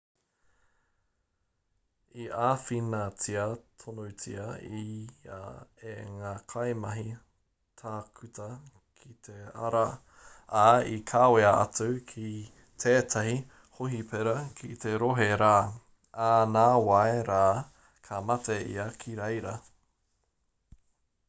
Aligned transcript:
i 2.21 2.23
āwhinatia 2.43 3.41
tonutia 3.81 4.45
ia 4.77 5.41
e 5.89 5.93
ngā 6.21 6.31
kaimahi 6.53 7.03
tākuta 7.81 8.47
ki 9.01 9.13
te 9.27 9.35
ara 9.67 9.83
ā 10.61 10.63
i 10.95 10.97
kawea 11.11 11.51
atu 11.59 11.89
ki 12.13 12.29
tētahi 12.85 13.35
hōhipera 13.81 14.33
ki 14.61 14.73
te 14.85 14.95
rohe 15.05 15.27
rā 15.43 15.55
ā 16.29 16.31
nāwai 16.55 17.19
rā 17.31 17.45
ka 18.09 18.23
mate 18.31 18.57
ia 18.77 18.87
ki 19.05 19.15
reira 19.25 19.55